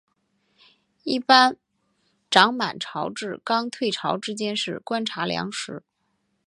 [1.03, 1.55] 一般
[2.31, 5.83] 涨满潮至刚退潮之间是观察良时。